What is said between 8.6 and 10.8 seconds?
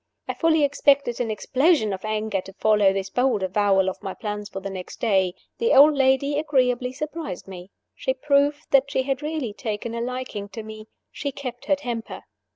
that she had really taken a liking to